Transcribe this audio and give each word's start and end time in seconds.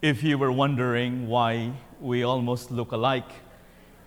If 0.00 0.22
you 0.22 0.38
were 0.38 0.52
wondering 0.52 1.26
why 1.26 1.72
we 2.00 2.22
almost 2.22 2.70
look 2.70 2.92
alike, 2.92 3.32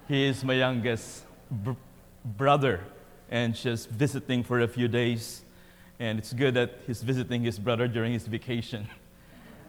he 0.07 0.23
is 0.23 0.41
my 0.41 0.53
youngest 0.53 1.25
br- 1.51 1.71
brother 2.23 2.79
and 3.29 3.53
just 3.53 3.89
visiting 3.89 4.41
for 4.41 4.61
a 4.61 4.69
few 4.69 4.87
days. 4.87 5.43
And 5.99 6.17
it's 6.17 6.31
good 6.31 6.53
that 6.53 6.77
he's 6.87 7.03
visiting 7.03 7.43
his 7.43 7.59
brother 7.59 7.89
during 7.89 8.13
his 8.13 8.25
vacation. 8.25 8.87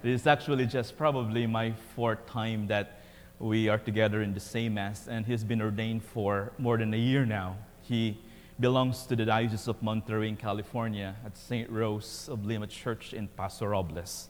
This 0.02 0.20
is 0.20 0.26
actually 0.28 0.66
just 0.66 0.96
probably 0.96 1.46
my 1.46 1.72
fourth 1.94 2.24
time 2.26 2.68
that 2.68 3.02
we 3.40 3.68
are 3.68 3.78
together 3.78 4.22
in 4.22 4.32
the 4.34 4.40
same 4.40 4.74
Mass, 4.74 5.08
and 5.08 5.26
he's 5.26 5.44
been 5.44 5.62
ordained 5.62 6.04
for 6.04 6.52
more 6.58 6.76
than 6.76 6.94
a 6.94 6.96
year 6.96 7.24
now. 7.24 7.56
He 7.82 8.18
belongs 8.58 9.06
to 9.06 9.16
the 9.16 9.24
Diocese 9.24 9.68
of 9.68 9.80
Monterey 9.80 10.28
in 10.28 10.36
California 10.36 11.14
at 11.24 11.36
St. 11.36 11.70
Rose 11.70 12.28
of 12.28 12.44
Lima 12.44 12.66
Church 12.66 13.12
in 13.12 13.28
Paso 13.28 13.66
Robles. 13.66 14.28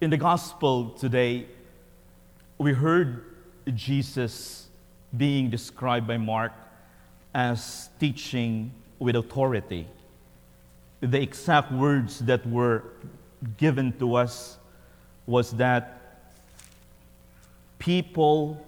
In 0.00 0.08
the 0.08 0.16
gospel 0.16 0.92
today, 0.92 1.46
we 2.56 2.72
heard 2.72 3.22
Jesus 3.74 4.70
being 5.14 5.50
described 5.50 6.06
by 6.06 6.16
Mark 6.16 6.52
as 7.34 7.90
teaching 8.00 8.72
with 8.98 9.14
authority. 9.14 9.86
The 11.02 11.20
exact 11.20 11.70
words 11.70 12.20
that 12.20 12.46
were 12.46 12.84
given 13.58 13.92
to 13.98 14.14
us 14.14 14.56
was 15.26 15.50
that 15.52 16.00
people 17.78 18.64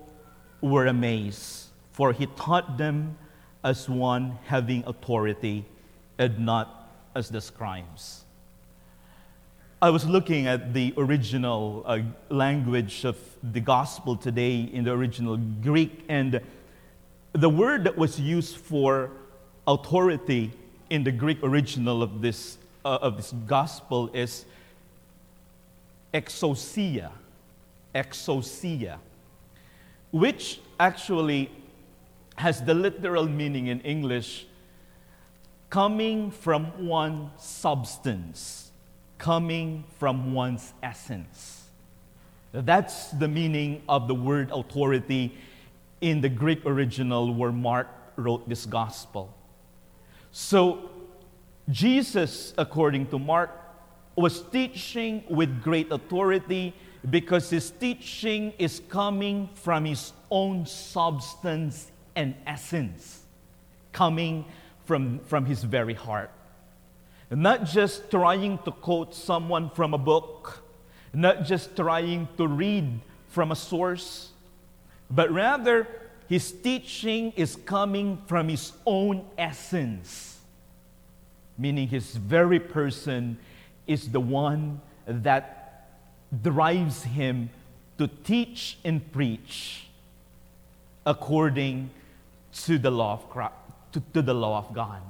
were 0.61 0.87
amazed, 0.87 1.69
for 1.93 2.13
he 2.13 2.27
taught 2.27 2.77
them 2.77 3.17
as 3.65 3.89
one 3.89 4.39
having 4.45 4.85
authority 4.87 5.65
and 6.19 6.41
not 6.41 6.93
as 7.15 7.31
the 7.31 7.41
scribes. 7.41 8.27
I 9.83 9.91
was 9.91 10.07
looking 10.07 10.47
at 10.47 10.73
the 10.75 10.95
original 10.97 11.83
uh, 11.85 11.99
language 12.29 13.05
of 13.05 13.19
the 13.43 13.59
gospel 13.59 14.15
today 14.15 14.61
in 14.61 14.85
the 14.85 14.93
original 14.93 15.37
Greek, 15.37 16.05
and 16.09 16.41
the 17.33 17.49
word 17.49 17.83
that 17.83 17.99
was 17.99 18.21
used 18.21 18.59
for 18.59 19.11
authority 19.67 20.53
in 20.89 21.03
the 21.03 21.11
Greek 21.11 21.43
original 21.43 22.01
of 22.01 22.21
this, 22.21 22.59
uh, 22.85 22.99
of 23.03 23.17
this 23.17 23.35
gospel 23.49 24.09
is 24.15 24.45
exousia. 26.15 27.11
Exousia, 27.93 28.99
which 30.13 30.61
actually 30.79 31.51
has 32.37 32.63
the 32.63 32.73
literal 32.73 33.27
meaning 33.27 33.67
in 33.67 33.81
English 33.81 34.47
coming 35.71 36.31
from 36.31 36.67
one 36.87 37.33
substance 37.37 38.69
coming 39.23 39.85
from 40.01 40.35
one's 40.35 40.75
essence. 40.83 41.71
That's 42.51 43.13
the 43.13 43.29
meaning 43.29 43.83
of 43.89 44.09
the 44.09 44.17
word 44.17 44.51
authority 44.51 45.33
in 46.01 46.21
the 46.21 46.29
Greek 46.29 46.67
original 46.67 47.33
where 47.33 47.53
Mark 47.53 47.87
wrote 48.17 48.49
this 48.49 48.67
gospel. 48.67 49.33
So, 50.33 50.91
Jesus, 51.71 52.53
according 52.59 53.07
to 53.15 53.19
Mark, 53.21 53.51
was 54.17 54.43
teaching 54.51 55.23
with 55.31 55.63
great 55.63 55.93
authority 55.93 56.75
because 57.09 57.49
his 57.49 57.71
teaching 57.71 58.53
is 58.59 58.83
coming 58.89 59.49
from 59.55 59.85
his 59.85 60.13
own 60.33 60.67
substance 60.67 61.93
and 62.17 62.35
essence, 62.45 63.23
coming 63.93 64.45
from, 64.85 65.21
from 65.21 65.47
his 65.47 65.63
very 65.63 65.95
heart 65.95 66.33
not 67.35 67.65
just 67.65 68.11
trying 68.11 68.59
to 68.59 68.71
quote 68.71 69.15
someone 69.15 69.71
from 69.71 69.95
a 69.95 69.99
book, 69.99 70.63
not 71.15 71.45
just 71.45 71.75
trying 71.77 72.29
to 72.37 72.47
read 72.47 73.01
from 73.29 73.53
a 73.53 73.57
source, 73.57 74.31
but 75.11 75.31
rather 75.31 75.87
his 76.29 76.53
teaching 76.53 77.33
is 77.37 77.57
coming 77.57 78.19
from 78.27 78.49
his 78.49 78.73
own 78.87 79.25
essence, 79.37 80.39
meaning 81.57 81.89
his 81.89 82.17
very 82.17 82.61
person 82.61 83.39
is 83.87 84.11
the 84.11 84.21
one 84.21 84.81
that 85.07 85.89
drives 86.43 87.03
him 87.03 87.51
to 87.99 88.09
teach 88.25 88.79
and 88.85 89.13
preach 89.13 89.89
according 91.05 91.91
to 92.53 92.79
the 92.79 92.91
law 92.91 93.15
of 93.15 93.53
to, 93.93 94.03
to 94.15 94.23
the 94.23 94.35
law 94.35 94.59
of 94.59 94.73
God. 94.73 95.01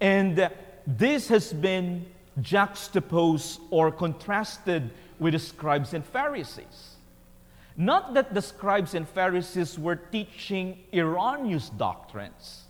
And 0.00 0.50
this 0.88 1.28
has 1.28 1.52
been 1.52 2.06
juxtaposed 2.40 3.60
or 3.70 3.92
contrasted 3.92 4.90
with 5.18 5.34
the 5.34 5.38
scribes 5.38 5.92
and 5.92 6.02
Pharisees. 6.02 6.96
Not 7.76 8.14
that 8.14 8.32
the 8.32 8.40
scribes 8.40 8.94
and 8.94 9.06
Pharisees 9.06 9.78
were 9.78 9.96
teaching 9.96 10.78
erroneous 10.94 11.68
doctrines. 11.68 12.64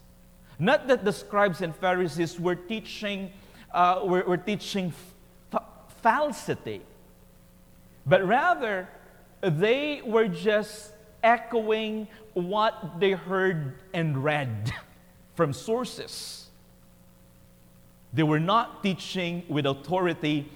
Not 0.59 0.89
that 0.89 1.05
the 1.05 1.13
scribes 1.13 1.63
and 1.63 1.75
Pharisees 1.77 2.41
were 2.41 2.57
teaching, 2.57 3.31
uh, 3.73 4.01
were, 4.03 4.25
were 4.25 4.37
teaching 4.37 4.93
falsity. 6.03 6.83
But 8.05 8.27
rather, 8.27 8.89
they 9.43 10.03
were 10.05 10.27
just 10.27 10.93
echoing 11.23 12.09
what 12.35 12.99
they 12.99 13.13
heard 13.13 13.79
and 13.95 14.25
read 14.25 14.73
from 15.37 15.53
sources. 15.53 16.48
They 18.13 18.23
were 18.23 18.41
not 18.41 18.83
teaching 18.83 19.45
with 19.49 19.67
authority 19.67 20.51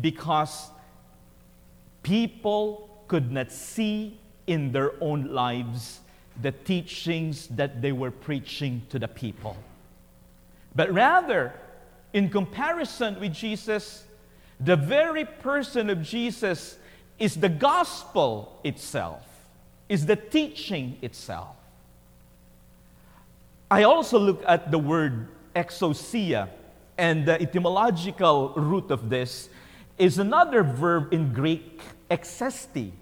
because 0.00 0.70
people 2.02 3.04
could 3.08 3.30
not 3.30 3.52
see 3.52 4.18
in 4.46 4.72
their 4.72 4.92
own 5.00 5.32
lives 5.32 6.00
the 6.42 6.52
teachings 6.52 7.46
that 7.48 7.80
they 7.80 7.92
were 7.92 8.10
preaching 8.10 8.82
to 8.90 8.98
the 8.98 9.08
people. 9.08 9.56
But 10.74 10.92
rather, 10.92 11.54
in 12.12 12.28
comparison 12.28 13.18
with 13.20 13.32
Jesus, 13.32 14.04
the 14.60 14.76
very 14.76 15.24
person 15.24 15.90
of 15.90 16.02
Jesus 16.02 16.76
is 17.18 17.36
the 17.36 17.48
gospel 17.48 18.60
itself, 18.64 19.22
is 19.88 20.06
the 20.06 20.16
teaching 20.16 20.98
itself. 21.02 21.56
I 23.70 23.84
also 23.84 24.18
look 24.18 24.42
at 24.46 24.70
the 24.70 24.78
word 24.78 25.28
exousia 25.54 26.48
and 26.98 27.26
the 27.26 27.40
etymological 27.40 28.52
root 28.56 28.90
of 28.90 29.08
this 29.10 29.48
is 29.98 30.18
another 30.18 30.62
verb 30.62 31.12
in 31.12 31.32
Greek, 31.32 31.80
exesti, 32.10 32.92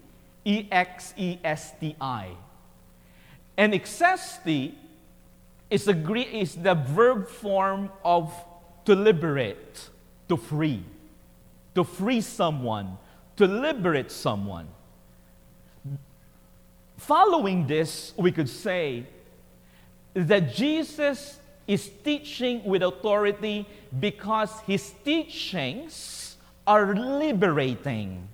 E 0.43 0.67
X 0.71 1.13
E 1.17 1.39
S 1.43 1.73
T 1.79 1.95
I. 1.99 2.29
And 3.57 3.73
exesti 3.73 4.73
is, 5.69 5.89
Greek, 6.03 6.33
is 6.33 6.55
the 6.55 6.75
verb 6.75 7.27
form 7.27 7.89
of 8.03 8.33
to 8.85 8.95
liberate, 8.95 9.89
to 10.29 10.37
free, 10.37 10.83
to 11.73 11.83
free 11.83 12.21
someone, 12.21 12.97
to 13.37 13.47
liberate 13.47 14.11
someone. 14.11 14.67
Following 16.97 17.67
this, 17.67 18.13
we 18.17 18.31
could 18.31 18.49
say 18.49 19.05
that 20.13 20.53
Jesus 20.53 21.39
is 21.67 21.89
teaching 22.03 22.63
with 22.63 22.83
authority 22.83 23.67
because 23.99 24.59
his 24.61 24.93
teachings 25.03 26.37
are 26.67 26.95
liberating, 26.95 28.27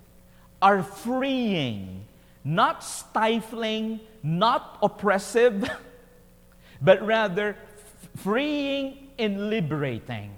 are 0.61 0.83
freeing, 0.83 2.05
not 2.43 2.83
stifling, 2.83 3.99
not 4.23 4.77
oppressive, 4.81 5.69
but 6.81 7.05
rather 7.05 7.55
freeing 8.17 9.09
and 9.17 9.49
liberating, 9.49 10.31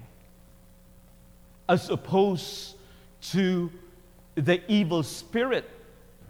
as 1.68 1.90
opposed 1.90 2.76
to 3.22 3.72
the 4.36 4.62
evil 4.72 5.02
spirit 5.02 5.70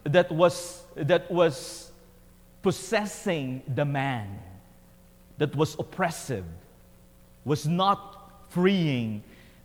that 0.03 0.31
was, 0.31 0.83
that 0.95 1.29
was 1.31 1.91
possessing 2.61 3.63
the 3.67 3.85
man 3.85 4.39
that 5.37 5.55
was 5.55 5.75
oppressive, 5.79 6.45
was 7.45 7.67
not 7.67 8.31
freeing, 8.49 9.23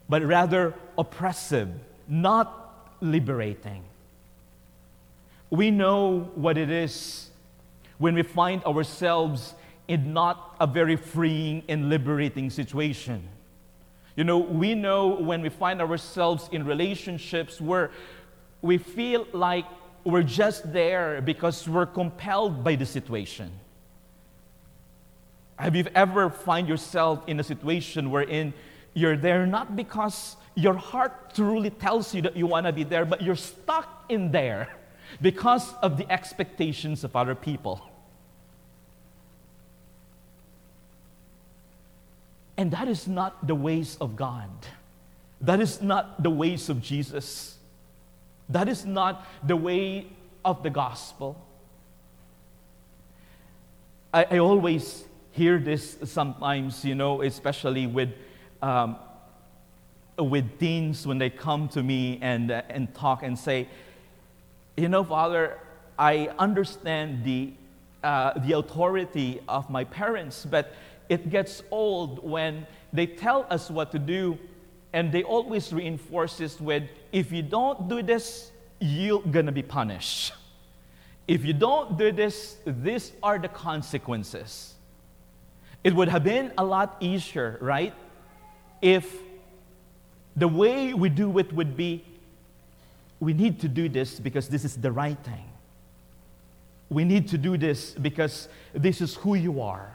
but 0.09 0.23
rather 0.23 0.75
oppressive, 0.97 1.69
not 2.09 2.97
liberating. 3.01 3.85
We 5.51 5.71
know 5.71 6.31
what 6.35 6.59
it 6.59 6.71
is 6.71 7.31
when 7.99 8.15
we 8.15 8.23
find 8.23 8.65
ourselves 8.65 9.55
in 9.89 10.13
not 10.13 10.57
a 10.61 10.67
very 10.67 10.97
freeing 10.97 11.63
and 11.69 11.89
liberating 11.89 12.51
situation. 12.51 13.27
You 14.17 14.25
know, 14.25 14.39
we 14.39 14.75
know 14.75 15.09
when 15.09 15.43
we 15.43 15.49
find 15.49 15.81
ourselves 15.81 16.49
in 16.53 16.65
relationships 16.65 17.61
where 17.61 17.91
we 18.63 18.77
feel 18.77 19.27
like 19.33 19.65
we're 20.05 20.23
just 20.25 20.73
there 20.73 21.21
because 21.21 21.69
we're 21.69 21.87
compelled 21.87 22.65
by 22.65 22.75
the 22.75 22.87
situation. 22.87 23.51
Have 25.59 25.75
you 25.77 25.85
ever 25.95 26.31
find 26.31 26.69
yourself 26.69 27.23
in 27.27 27.39
a 27.41 27.45
situation 27.45 28.11
wherein 28.11 28.55
You're 28.99 29.17
there 29.17 29.47
not 29.47 29.77
because 29.77 30.37
your 30.57 30.75
heart 30.75 31.33
truly 31.35 31.71
tells 31.71 32.15
you 32.15 32.23
that 32.23 32.37
you 32.37 32.47
want 32.47 32.67
to 32.67 32.73
be 32.73 32.83
there, 32.83 33.05
but 33.05 33.23
you're 33.23 33.37
stuck 33.37 34.05
in 34.09 34.33
there 34.33 34.69
because 35.23 35.73
of 35.83 35.97
the 35.97 36.11
expectations 36.11 37.05
of 37.05 37.15
other 37.15 37.37
people. 37.37 37.81
And 42.57 42.73
that 42.73 42.89
is 42.89 43.07
not 43.07 43.47
the 43.47 43.55
ways 43.55 43.97
of 44.01 44.17
God. 44.17 44.51
That 45.41 45.61
is 45.61 45.81
not 45.81 46.21
the 46.21 46.31
ways 46.31 46.69
of 46.69 46.83
Jesus. 46.83 47.57
That 48.49 48.69
is 48.69 48.85
not 48.85 49.25
the 49.47 49.55
way 49.55 50.09
of 50.45 50.65
the 50.65 50.71
gospel. 50.71 51.41
I, 54.13 54.27
I 54.29 54.39
always 54.39 55.05
hear 55.33 55.59
this 55.59 55.97
sometimes, 56.05 56.85
you 56.85 56.95
know, 56.95 57.23
especially 57.23 57.87
with, 57.87 58.11
um, 58.63 58.97
with 60.19 60.59
teens 60.59 61.07
when 61.07 61.19
they 61.19 61.31
come 61.31 61.69
to 61.69 61.83
me 61.83 62.19
and, 62.21 62.51
uh, 62.51 62.63
and 62.69 62.95
talk 62.95 63.23
and 63.23 63.39
say, 63.39 63.69
you 64.77 64.89
know, 64.89 65.05
Father, 65.05 65.59
I 65.99 66.29
understand 66.39 67.25
the, 67.25 67.53
uh, 68.03 68.39
the 68.39 68.53
authority 68.53 69.41
of 69.49 69.69
my 69.71 69.85
parents, 69.85 70.45
but 70.45 70.75
it 71.09 71.31
gets 71.31 71.63
old 71.71 72.23
when 72.23 72.67
they 72.93 73.07
tell 73.07 73.47
us 73.51 73.71
what 73.71 73.93
to 73.93 73.99
do 73.99 74.39
and 74.93 75.13
they 75.13 75.23
always 75.23 75.73
reinforce 75.73 76.39
this 76.39 76.61
with 76.61 76.85
if 77.13 77.31
you 77.33 77.43
don't 77.43 77.89
do 77.89 78.03
this 78.03 78.51
you're 78.81 79.23
gonna 79.23 79.53
be 79.53 79.63
punished. 79.63 80.33
If 81.27 81.45
you 81.45 81.53
don't 81.53 81.99
do 81.99 82.13
this 82.13 82.57
these 82.65 83.13
are 83.23 83.39
the 83.39 83.49
consequences 83.49 84.75
it 85.85 85.95
would 85.95 86.09
have 86.09 86.25
been 86.25 86.53
a 86.59 86.65
lot 86.65 86.97
easier 87.01 87.59
right 87.61 87.95
if 88.83 89.17
the 90.37 90.49
way 90.49 90.95
we 90.95 91.09
do 91.09 91.39
it 91.39 91.53
would 91.53 91.77
be 91.77 92.05
we 93.21 93.33
need 93.33 93.61
to 93.61 93.69
do 93.69 93.89
this 93.89 94.21
because 94.21 94.49
this 94.49 94.65
is 94.65 94.77
the 94.77 94.93
right 94.93 95.19
thing 95.25 95.45
we 96.91 97.05
need 97.05 97.29
to 97.29 97.39
do 97.39 97.59
this 97.59 97.93
because 97.93 98.49
this 98.73 99.01
is 99.01 99.15
who 99.17 99.35
you 99.35 99.61
are 99.61 99.95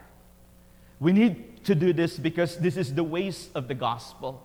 we 0.99 1.11
need 1.11 1.65
to 1.65 1.75
do 1.75 1.93
this 1.93 2.17
because 2.17 2.57
this 2.57 2.77
is 2.77 2.93
the 2.93 3.03
ways 3.03 3.49
of 3.55 3.67
the 3.67 3.73
gospel. 3.73 4.41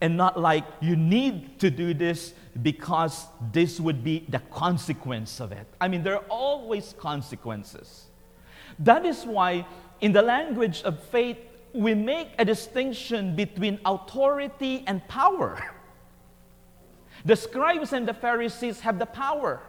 And 0.00 0.16
not 0.16 0.38
like 0.38 0.64
you 0.80 0.94
need 0.94 1.58
to 1.60 1.70
do 1.70 1.94
this 1.94 2.34
because 2.62 3.26
this 3.52 3.80
would 3.80 4.04
be 4.04 4.26
the 4.28 4.40
consequence 4.50 5.40
of 5.40 5.52
it. 5.52 5.66
I 5.80 5.88
mean, 5.88 6.02
there 6.02 6.14
are 6.14 6.24
always 6.28 6.94
consequences. 6.98 8.04
That 8.78 9.06
is 9.06 9.24
why, 9.24 9.66
in 10.00 10.12
the 10.12 10.22
language 10.22 10.82
of 10.82 11.02
faith, 11.04 11.38
we 11.72 11.94
make 11.94 12.28
a 12.38 12.44
distinction 12.44 13.36
between 13.36 13.78
authority 13.84 14.84
and 14.86 15.06
power. 15.08 15.62
The 17.24 17.36
scribes 17.36 17.92
and 17.92 18.06
the 18.06 18.14
Pharisees 18.14 18.80
have 18.80 18.98
the 18.98 19.06
power 19.06 19.60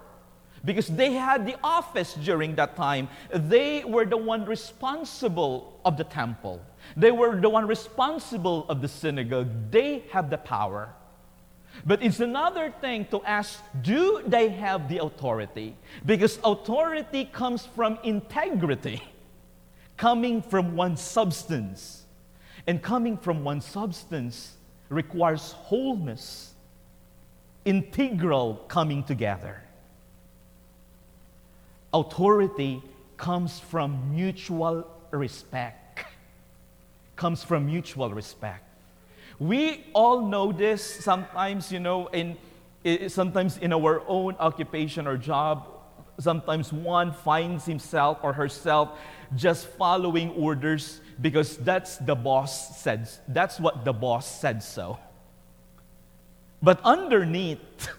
because 0.64 0.88
they 0.88 1.14
had 1.14 1.46
the 1.46 1.56
office 1.64 2.14
during 2.14 2.56
that 2.56 2.76
time. 2.76 3.10
They 3.34 3.84
were 3.84 4.06
the 4.06 4.18
one 4.18 4.46
responsible 4.46 5.80
of 5.86 5.98
the 5.98 6.04
temple. 6.04 6.62
They 6.96 7.12
were 7.12 7.40
the 7.40 7.50
one 7.50 7.68
responsible 7.68 8.66
of 8.70 8.82
the 8.82 8.88
synagogue. 8.88 9.72
They 9.72 10.04
have 10.12 10.30
the 10.30 10.38
power. 10.38 10.94
But 11.86 12.02
it's 12.02 12.20
another 12.20 12.74
thing 12.82 13.06
to 13.12 13.24
ask 13.24 13.62
do 13.82 14.24
they 14.26 14.50
have 14.50 14.90
the 14.90 15.04
authority? 15.04 15.76
Because 16.06 16.40
authority 16.44 17.26
comes 17.26 17.66
from 17.66 18.00
integrity, 18.04 19.02
coming 19.98 20.42
from 20.42 20.76
one 20.76 20.96
substance. 20.96 22.04
And 22.66 22.82
coming 22.82 23.18
from 23.18 23.44
one 23.44 23.62
substance 23.62 24.54
requires 24.90 25.54
wholeness, 25.54 26.54
integral 27.66 28.56
coming 28.68 29.04
together 29.04 29.62
authority 31.94 32.82
comes 33.18 33.60
from 33.60 34.14
mutual 34.14 34.88
respect. 35.12 36.06
Comes 37.16 37.44
from 37.44 37.66
mutual 37.66 38.14
respect. 38.14 38.64
We 39.40 39.86
all 39.94 40.26
know 40.26 40.52
this 40.52 40.84
sometimes, 40.84 41.72
you 41.72 41.80
know, 41.80 42.08
in, 42.08 42.38
sometimes 43.10 43.58
in 43.58 43.74
our 43.74 44.04
own 44.08 44.36
occupation 44.40 45.08
or 45.08 45.18
job, 45.18 45.68
sometimes 46.20 46.74
one 46.74 47.12
finds 47.12 47.66
himself 47.66 48.20
or 48.24 48.34
herself 48.34 49.00
just 49.36 49.68
following 49.68 50.32
orders 50.32 51.02
because 51.22 51.58
that's 51.58 51.98
the 51.98 52.16
boss 52.16 52.80
said 52.80 53.08
that's 53.28 53.60
what 53.60 53.86
the 53.86 53.94
boss 53.94 54.40
said 54.40 54.64
so 54.64 54.98
but 56.62 56.80
underneath 56.84 57.90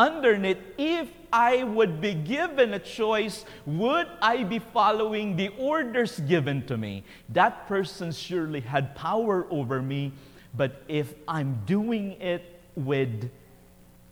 underneath, 0.00 0.58
if 0.78 1.08
I 1.32 1.62
would 1.62 2.00
be 2.00 2.14
given 2.14 2.74
a 2.74 2.78
choice, 2.78 3.44
would 3.66 4.08
I 4.20 4.44
be 4.44 4.58
following 4.58 5.36
the 5.36 5.48
orders 5.58 6.18
given 6.20 6.66
to 6.66 6.76
me? 6.76 7.04
That 7.28 7.68
person 7.68 8.10
surely 8.12 8.60
had 8.60 8.94
power 8.96 9.46
over 9.50 9.82
me, 9.82 10.12
but 10.56 10.82
if 10.88 11.14
I'm 11.28 11.62
doing 11.66 12.12
it 12.20 12.60
with, 12.74 13.30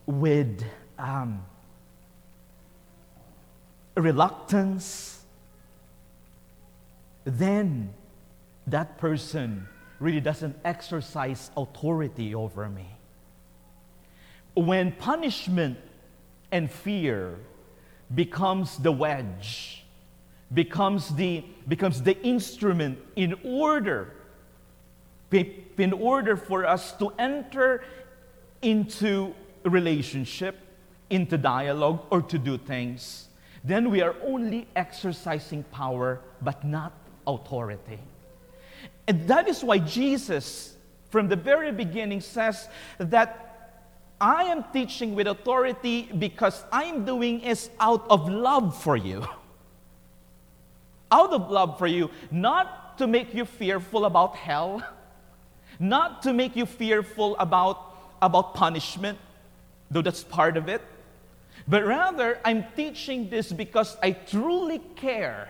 with 0.07 0.63
um, 0.99 1.45
reluctance, 4.01 5.23
then 7.25 7.93
that 8.67 8.99
person 8.99 9.69
really 10.01 10.21
doesn't 10.21 10.57
exercise 10.65 11.51
authority 11.57 12.35
over 12.35 12.69
me. 12.69 12.87
When 14.55 14.93
punishment 14.93 15.79
and 16.51 16.71
fear 16.71 17.39
becomes 18.15 18.79
the 18.79 18.93
wedge, 18.93 19.85
becomes 20.53 21.15
the, 21.15 21.45
becomes 21.67 22.03
the 22.03 22.21
instrument 22.23 22.99
in 23.17 23.35
order, 23.45 24.15
in 25.31 25.93
order 25.93 26.37
for 26.37 26.65
us 26.65 26.93
to 26.93 27.13
enter 27.19 27.85
into 28.63 29.35
relationship, 29.65 30.57
into 31.11 31.37
dialogue, 31.37 32.01
or 32.11 32.23
to 32.23 32.39
do 32.39 32.57
things, 32.57 33.28
then 33.65 33.91
we 33.91 34.01
are 34.01 34.15
only 34.25 34.67
exercising 34.77 35.63
power 35.65 36.21
but 36.43 36.65
not 36.65 36.93
authority. 37.27 37.99
And 39.07 39.27
that 39.29 39.49
is 39.49 39.65
why 39.65 39.79
Jesus, 39.79 40.77
from 41.11 41.29
the 41.29 41.37
very 41.37 41.73
beginning, 41.73 42.21
says 42.21 42.69
that 42.99 43.49
I 44.21 44.45
am 44.45 44.65
teaching 44.73 45.15
with 45.15 45.27
authority 45.27 46.11
because 46.19 46.65
I'm 46.73 47.05
doing 47.05 47.41
is 47.41 47.71
out 47.81 48.05
of 48.11 48.29
love 48.29 48.81
for 48.83 48.97
you. 48.97 49.27
Out 51.11 51.33
of 51.33 51.51
love 51.51 51.79
for 51.79 51.87
you, 51.87 52.11
not 52.31 52.99
to 52.99 53.07
make 53.07 53.33
you 53.33 53.45
fearful 53.45 54.05
about 54.05 54.37
hell, 54.37 54.83
not 55.79 56.23
to 56.23 56.33
make 56.33 56.57
you 56.57 56.67
fearful 56.67 57.37
about, 57.39 57.97
about 58.21 58.55
punishment, 58.55 59.19
though 59.91 60.03
that's 60.03 60.25
part 60.25 60.57
of 60.57 60.69
it, 60.69 60.83
but 61.69 61.85
rather 61.85 62.41
I'm 62.45 62.65
teaching 62.75 63.29
this 63.29 63.53
because 63.53 63.97
I 64.03 64.13
truly 64.13 64.81
care 64.97 65.49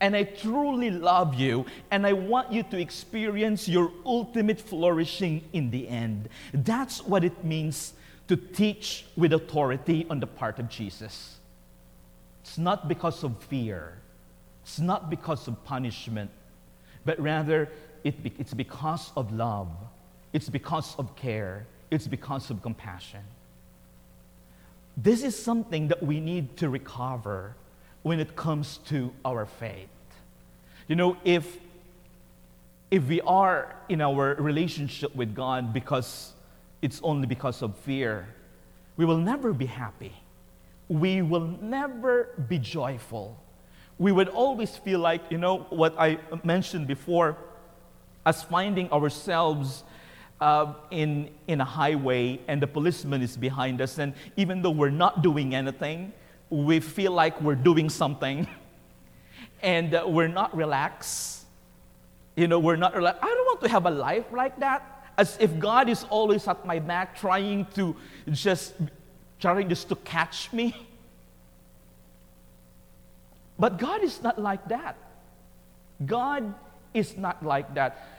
and 0.00 0.14
I 0.14 0.24
truly 0.24 0.90
love 0.90 1.34
you, 1.34 1.64
and 1.90 2.06
I 2.06 2.12
want 2.12 2.52
you 2.52 2.62
to 2.64 2.78
experience 2.78 3.66
your 3.66 3.90
ultimate 4.04 4.60
flourishing 4.60 5.42
in 5.54 5.70
the 5.70 5.88
end. 5.88 6.28
That's 6.52 7.02
what 7.02 7.24
it 7.24 7.44
means 7.44 7.94
to 8.28 8.36
teach 8.36 9.06
with 9.16 9.32
authority 9.32 10.06
on 10.10 10.20
the 10.20 10.26
part 10.26 10.58
of 10.58 10.68
Jesus. 10.68 11.36
It's 12.42 12.58
not 12.58 12.88
because 12.88 13.24
of 13.24 13.42
fear, 13.44 13.98
it's 14.62 14.78
not 14.78 15.08
because 15.08 15.48
of 15.48 15.64
punishment, 15.64 16.30
but 17.04 17.18
rather 17.18 17.70
it 18.04 18.16
it's 18.38 18.52
because 18.54 19.12
of 19.16 19.32
love, 19.32 19.68
it's 20.32 20.48
because 20.48 20.94
of 20.98 21.16
care, 21.16 21.66
it's 21.90 22.06
because 22.06 22.50
of 22.50 22.62
compassion. 22.62 23.22
This 24.96 25.22
is 25.22 25.38
something 25.38 25.88
that 25.88 26.02
we 26.02 26.20
need 26.20 26.56
to 26.58 26.68
recover 26.68 27.54
when 28.02 28.18
it 28.18 28.34
comes 28.34 28.78
to 28.86 29.12
our 29.24 29.44
faith. 29.44 29.88
You 30.88 30.96
know, 30.96 31.16
if, 31.24 31.58
if 32.90 33.04
we 33.04 33.20
are 33.22 33.74
in 33.88 34.00
our 34.00 34.36
relationship 34.36 35.14
with 35.14 35.34
God 35.34 35.72
because 35.72 36.32
it's 36.80 37.00
only 37.02 37.26
because 37.26 37.62
of 37.62 37.76
fear, 37.78 38.26
we 38.96 39.04
will 39.04 39.18
never 39.18 39.52
be 39.52 39.66
happy. 39.66 40.12
We 40.88 41.20
will 41.20 41.48
never 41.60 42.28
be 42.48 42.58
joyful. 42.58 43.38
We 43.98 44.12
would 44.12 44.28
always 44.28 44.76
feel 44.76 45.00
like, 45.00 45.22
you 45.30 45.38
know, 45.38 45.66
what 45.70 45.94
I 45.98 46.18
mentioned 46.44 46.86
before, 46.86 47.36
as 48.24 48.42
finding 48.42 48.90
ourselves 48.92 49.84
uh, 50.40 50.74
in, 50.90 51.30
in 51.46 51.60
a 51.60 51.64
highway 51.64 52.38
and 52.48 52.60
the 52.60 52.66
policeman 52.66 53.22
is 53.22 53.36
behind 53.36 53.80
us, 53.80 53.98
and 53.98 54.14
even 54.36 54.62
though 54.62 54.70
we're 54.70 54.90
not 54.90 55.22
doing 55.22 55.54
anything, 55.54 56.12
we 56.50 56.80
feel 56.80 57.12
like 57.12 57.40
we're 57.40 57.54
doing 57.54 57.88
something 57.88 58.46
and 59.62 59.94
uh, 59.94 60.04
we're 60.06 60.28
not 60.28 60.54
relaxed. 60.56 61.44
You 62.36 62.48
know, 62.48 62.58
we're 62.58 62.76
not 62.76 63.00
like, 63.00 63.16
I 63.22 63.26
don't 63.26 63.46
want 63.46 63.60
to 63.62 63.68
have 63.68 63.86
a 63.86 63.90
life 63.90 64.26
like 64.30 64.58
that. 64.60 64.92
As 65.18 65.38
if 65.40 65.58
God 65.58 65.88
is 65.88 66.04
always 66.10 66.46
at 66.46 66.66
my 66.66 66.78
back 66.78 67.16
trying 67.16 67.64
to 67.74 67.96
just, 68.30 68.74
trying 69.40 69.68
just 69.68 69.88
to 69.88 69.96
catch 69.96 70.52
me. 70.52 70.76
But 73.58 73.78
God 73.78 74.02
is 74.02 74.22
not 74.22 74.38
like 74.38 74.68
that. 74.68 74.96
God 76.04 76.52
is 76.92 77.16
not 77.16 77.42
like 77.42 77.74
that. 77.74 78.15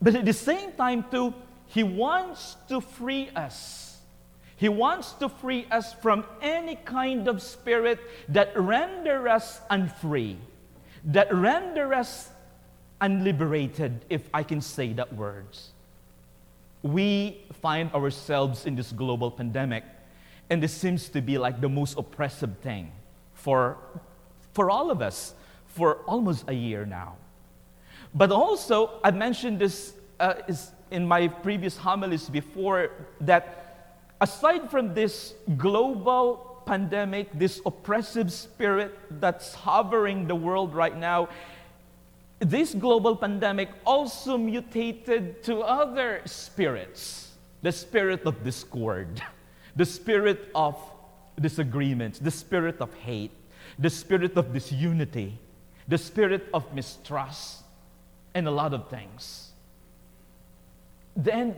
But 0.00 0.14
at 0.14 0.24
the 0.24 0.32
same 0.32 0.72
time, 0.72 1.04
too, 1.10 1.34
He 1.66 1.82
wants 1.82 2.56
to 2.68 2.80
free 2.80 3.30
us. 3.34 3.98
He 4.56 4.68
wants 4.68 5.12
to 5.14 5.28
free 5.28 5.66
us 5.70 5.92
from 5.94 6.24
any 6.40 6.76
kind 6.76 7.28
of 7.28 7.42
spirit 7.42 8.00
that 8.28 8.58
render 8.58 9.28
us 9.28 9.60
unfree, 9.68 10.38
that 11.04 11.32
render 11.32 11.92
us 11.92 12.30
unliberated, 13.00 14.04
if 14.08 14.22
I 14.32 14.42
can 14.42 14.62
say 14.62 14.94
that 14.94 15.12
words. 15.12 15.72
We 16.82 17.42
find 17.60 17.92
ourselves 17.92 18.64
in 18.64 18.76
this 18.76 18.92
global 18.92 19.30
pandemic, 19.30 19.84
and 20.48 20.62
this 20.62 20.72
seems 20.72 21.08
to 21.10 21.20
be 21.20 21.36
like 21.36 21.60
the 21.60 21.68
most 21.68 21.98
oppressive 21.98 22.56
thing 22.58 22.92
for, 23.34 23.76
for 24.54 24.70
all 24.70 24.90
of 24.90 25.02
us 25.02 25.34
for 25.66 25.96
almost 26.06 26.48
a 26.48 26.54
year 26.54 26.86
now. 26.86 27.16
But 28.14 28.32
also, 28.32 29.00
I 29.04 29.10
mentioned 29.10 29.58
this 29.58 29.94
uh, 30.20 30.34
in 30.90 31.06
my 31.06 31.28
previous 31.28 31.76
homilies 31.76 32.28
before 32.28 32.90
that 33.20 33.66
aside 34.20 34.70
from 34.70 34.94
this 34.94 35.34
global 35.56 36.62
pandemic, 36.66 37.30
this 37.32 37.60
oppressive 37.64 38.32
spirit 38.32 38.98
that's 39.20 39.54
hovering 39.54 40.26
the 40.26 40.34
world 40.34 40.74
right 40.74 40.96
now, 40.96 41.28
this 42.38 42.74
global 42.74 43.16
pandemic 43.16 43.70
also 43.84 44.36
mutated 44.36 45.42
to 45.44 45.60
other 45.60 46.20
spirits. 46.24 47.32
The 47.62 47.72
spirit 47.72 48.26
of 48.26 48.44
discord, 48.44 49.22
the 49.74 49.86
spirit 49.86 50.50
of 50.54 50.76
disagreements, 51.40 52.18
the 52.18 52.30
spirit 52.30 52.80
of 52.80 52.92
hate, 52.94 53.32
the 53.78 53.90
spirit 53.90 54.36
of 54.36 54.52
disunity, 54.52 55.38
the 55.88 55.98
spirit 55.98 56.48
of 56.52 56.62
mistrust, 56.74 57.65
and 58.36 58.46
a 58.46 58.50
lot 58.50 58.74
of 58.74 58.88
things. 58.88 59.52
Then 61.16 61.56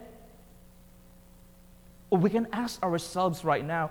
we 2.08 2.30
can 2.30 2.46
ask 2.52 2.80
ourselves 2.84 3.44
right 3.44 3.66
now 3.66 3.90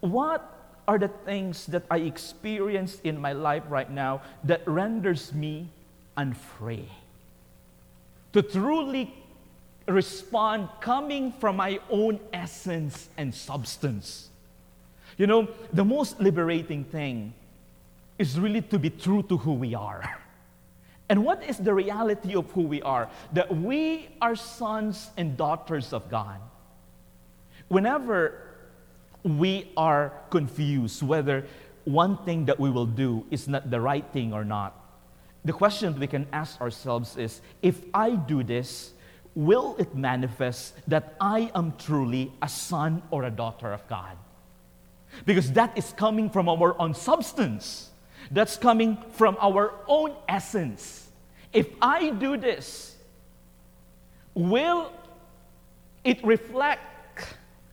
what 0.00 0.42
are 0.88 0.98
the 0.98 1.08
things 1.24 1.64
that 1.66 1.84
I 1.88 1.98
experience 1.98 2.98
in 3.04 3.20
my 3.20 3.32
life 3.32 3.62
right 3.68 3.88
now 3.88 4.20
that 4.42 4.66
renders 4.66 5.32
me 5.32 5.70
unfree? 6.16 6.90
To 8.32 8.42
truly 8.42 9.14
respond 9.86 10.68
coming 10.80 11.30
from 11.30 11.56
my 11.56 11.78
own 11.88 12.18
essence 12.32 13.08
and 13.16 13.32
substance. 13.32 14.28
You 15.16 15.28
know, 15.28 15.48
the 15.72 15.84
most 15.84 16.18
liberating 16.18 16.82
thing 16.82 17.32
is 18.18 18.38
really 18.40 18.62
to 18.62 18.78
be 18.78 18.90
true 18.90 19.22
to 19.22 19.36
who 19.36 19.52
we 19.52 19.76
are. 19.76 20.18
And 21.08 21.24
what 21.24 21.42
is 21.44 21.58
the 21.58 21.74
reality 21.74 22.34
of 22.34 22.50
who 22.52 22.62
we 22.62 22.80
are? 22.82 23.10
That 23.32 23.54
we 23.54 24.08
are 24.22 24.36
sons 24.36 25.10
and 25.16 25.36
daughters 25.36 25.92
of 25.92 26.10
God. 26.10 26.40
Whenever 27.68 28.40
we 29.22 29.70
are 29.76 30.12
confused 30.30 31.02
whether 31.02 31.46
one 31.84 32.16
thing 32.24 32.44
that 32.46 32.60
we 32.60 32.70
will 32.70 32.86
do 32.86 33.24
is 33.30 33.48
not 33.48 33.70
the 33.70 33.80
right 33.80 34.04
thing 34.12 34.32
or 34.32 34.44
not, 34.44 34.80
the 35.44 35.52
question 35.52 35.98
we 35.98 36.06
can 36.06 36.26
ask 36.32 36.60
ourselves 36.60 37.16
is 37.16 37.42
if 37.60 37.82
I 37.92 38.16
do 38.16 38.42
this, 38.42 38.92
will 39.34 39.76
it 39.78 39.94
manifest 39.94 40.74
that 40.88 41.14
I 41.20 41.50
am 41.54 41.74
truly 41.78 42.32
a 42.40 42.48
son 42.48 43.02
or 43.10 43.24
a 43.24 43.30
daughter 43.30 43.72
of 43.72 43.86
God? 43.88 44.16
Because 45.26 45.52
that 45.52 45.76
is 45.76 45.92
coming 45.92 46.30
from 46.30 46.48
our 46.48 46.80
own 46.80 46.94
substance 46.94 47.90
that's 48.30 48.56
coming 48.56 48.98
from 49.12 49.36
our 49.40 49.74
own 49.86 50.14
essence. 50.28 51.10
If 51.52 51.68
I 51.80 52.10
do 52.10 52.36
this, 52.36 52.96
will 54.34 54.92
it 56.02 56.24
reflect? 56.24 56.80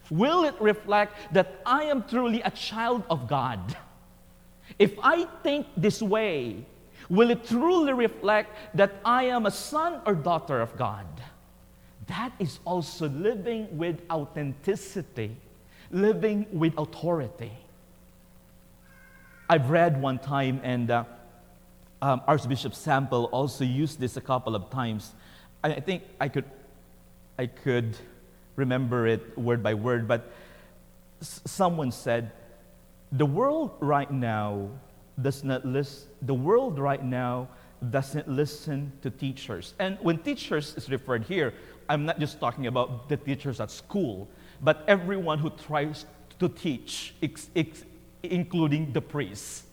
Will 0.10 0.43
it 0.43 0.55
reflect 0.60 1.34
that 1.34 1.62
I 1.65 1.84
am 1.84 2.03
truly 2.03 2.41
a 2.41 2.51
child 2.51 3.03
of 3.10 3.27
God? 3.27 3.77
If 4.77 4.93
I 5.01 5.25
think 5.43 5.67
this 5.77 6.01
way, 6.01 6.65
will 7.10 7.29
it 7.29 7.46
truly 7.48 7.93
reflect 7.93 8.55
that 8.75 9.00
I 9.03 9.25
am 9.25 9.46
a 9.46 9.51
son 9.51 10.01
or 10.05 10.15
daughter 10.15 10.62
of 10.62 10.75
God? 10.77 11.05
That 12.08 12.34
is 12.39 12.60
also 12.65 13.10
living 13.10 13.77
with 13.77 14.01
authenticity, 14.12 15.36
living 15.91 16.46
with 16.51 16.74
authority. 16.77 17.51
I've 19.51 19.70
read 19.70 20.01
one 20.01 20.17
time, 20.17 20.62
and 20.63 20.89
uh, 20.89 21.03
um, 22.01 22.22
Archbishop 22.25 22.74
Sample 22.74 23.25
also 23.34 23.65
used 23.65 24.00
this 24.00 24.15
a 24.15 24.22
couple 24.22 24.55
of 24.55 24.70
times. 24.70 25.12
I, 25.62 25.74
I 25.74 25.79
think 25.81 26.03
I 26.22 26.29
could, 26.29 26.46
I 27.38 27.48
could 27.48 27.98
remember 28.55 29.08
it 29.08 29.38
word 29.38 29.62
by 29.62 29.74
word, 29.74 30.08
but 30.08 30.31
s- 31.20 31.41
someone 31.43 31.91
said, 31.91 32.31
"The 33.12 33.25
world 33.25 33.72
right 33.81 34.10
now 34.10 34.70
does 35.22 35.43
not 35.43 35.65
listen. 35.65 36.08
The 36.22 36.34
world 36.34 36.79
right 36.79 37.03
now 37.03 37.50
doesn't 37.89 38.29
listen 38.29 38.93
to 39.01 39.10
teachers." 39.10 39.74
And 39.79 39.98
when 40.00 40.20
teachers 40.20 40.75
is 40.77 40.89
referred 40.89 41.25
here, 41.25 41.53
I'm 41.89 42.05
not 42.05 42.20
just 42.22 42.39
talking 42.39 42.67
about 42.67 43.10
the 43.10 43.17
teachers 43.17 43.60
at 43.60 43.70
school, 43.70 44.29
but 44.62 44.86
everyone 44.88 45.39
who 45.39 45.50
tries 45.50 46.05
to 46.39 46.48
teach, 46.48 47.13
ex- 47.22 47.50
ex- 47.53 47.84
including 48.24 48.94
the 48.94 49.01
priests. 49.01 49.63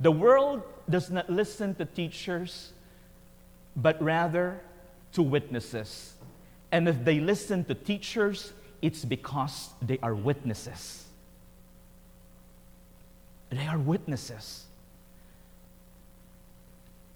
The 0.00 0.10
world 0.10 0.62
does 0.88 1.10
not 1.10 1.28
listen 1.30 1.74
to 1.76 1.84
teachers, 1.84 2.72
but 3.74 4.00
rather 4.02 4.60
to 5.12 5.22
witnesses. 5.22 6.14
And 6.70 6.88
if 6.88 7.04
they 7.04 7.20
listen 7.20 7.64
to 7.64 7.74
teachers, 7.74 8.52
it's 8.82 9.04
because 9.04 9.70
they 9.80 9.98
are 10.02 10.14
witnesses. 10.14 11.04
They 13.50 13.66
are 13.66 13.78
witnesses. 13.78 14.64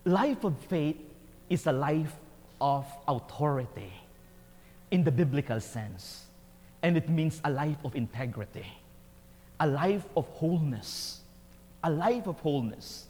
Life 0.05 0.45
of 0.45 0.57
faith 0.69 0.97
is 1.51 1.67
a 1.67 1.73
life 1.73 2.15
of 2.61 2.87
authority 3.07 3.93
in 4.91 5.05
the 5.05 5.11
biblical 5.11 5.61
sense, 5.61 6.25
and 6.83 6.97
it 6.97 7.09
means 7.09 7.41
a 7.45 7.51
life 7.51 7.77
of 7.85 7.95
integrity 7.95 8.67
a 9.61 9.67
life 9.67 10.05
of 10.17 10.27
wholeness. 10.29 11.21
A 11.85 11.91
life 11.91 12.27
of 12.27 12.41
wholeness. 12.41 13.07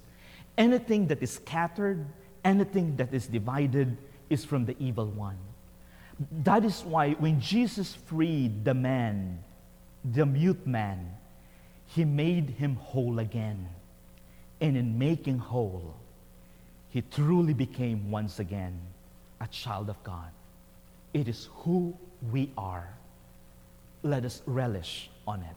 Anything 0.58 1.06
that 1.06 1.22
is 1.22 1.30
scattered, 1.30 2.04
anything 2.44 2.96
that 2.96 3.14
is 3.14 3.26
divided, 3.26 3.96
is 4.28 4.44
from 4.44 4.66
the 4.66 4.76
evil 4.78 5.06
one. 5.06 5.38
That 6.42 6.64
is 6.64 6.82
why 6.82 7.12
when 7.12 7.40
Jesus 7.40 7.94
freed 7.94 8.64
the 8.64 8.74
man, 8.74 9.42
the 10.04 10.26
mute 10.26 10.66
man, 10.66 11.16
he 11.86 12.04
made 12.04 12.50
him 12.50 12.76
whole 12.76 13.18
again. 13.18 13.68
And 14.60 14.76
in 14.76 14.98
making 14.98 15.38
whole, 15.38 15.94
he 16.90 17.02
truly 17.02 17.54
became 17.54 18.10
once 18.10 18.38
again 18.38 18.78
a 19.40 19.46
child 19.46 19.88
of 19.88 20.02
God. 20.04 20.30
It 21.14 21.28
is 21.28 21.48
who 21.54 21.96
we 22.30 22.52
are. 22.58 22.88
Let 24.02 24.24
us 24.24 24.42
relish 24.46 25.10
on 25.26 25.40
it. 25.42 25.56